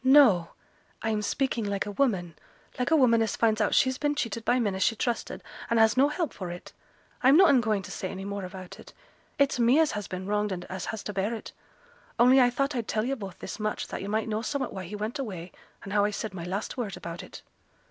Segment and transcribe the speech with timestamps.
[0.03, 0.49] 'No.
[1.03, 2.35] I'm speaking like a woman;
[2.79, 5.79] like a woman as finds out she's been cheated by men as she trusted, and
[5.79, 6.73] as has no help for it.
[7.21, 8.93] I'm noane going to say any more about it.
[9.37, 11.51] It's me as has been wronged, and as has to bear it:
[12.17, 14.85] only I thought I'd tell yo' both this much, that yo' might know somewhat why
[14.85, 15.51] he went away,
[15.83, 17.43] and how I said my last word about it.'